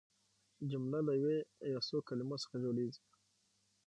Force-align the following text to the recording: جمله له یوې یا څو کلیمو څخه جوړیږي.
جمله 0.71 0.99
له 1.07 1.13
یوې 1.19 1.37
یا 1.73 1.79
څو 1.87 1.97
کلیمو 2.07 2.35
څخه 2.43 2.55
جوړیږي. 2.63 3.01